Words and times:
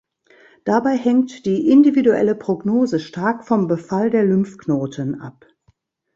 Dabei 0.65 0.95
hängt 0.97 1.45
die 1.45 1.69
individuelle 1.69 2.33
Prognose 2.33 2.99
stark 2.99 3.45
vom 3.45 3.67
Befall 3.67 4.09
der 4.09 4.23
Lymphknoten 4.23 5.21
ab. 5.21 5.45